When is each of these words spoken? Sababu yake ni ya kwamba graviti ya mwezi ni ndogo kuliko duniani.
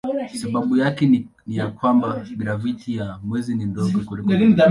Sababu 0.41 0.77
yake 0.77 1.05
ni 1.05 1.27
ya 1.47 1.67
kwamba 1.67 2.25
graviti 2.37 2.95
ya 2.95 3.19
mwezi 3.23 3.55
ni 3.55 3.65
ndogo 3.65 3.99
kuliko 3.99 4.15
duniani. 4.29 4.55